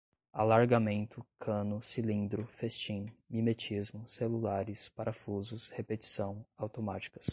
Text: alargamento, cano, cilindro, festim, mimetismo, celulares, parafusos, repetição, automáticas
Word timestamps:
alargamento, 0.33 1.23
cano, 1.37 1.79
cilindro, 1.79 2.47
festim, 2.57 3.05
mimetismo, 3.29 4.07
celulares, 4.07 4.89
parafusos, 4.89 5.69
repetição, 5.69 6.43
automáticas 6.57 7.29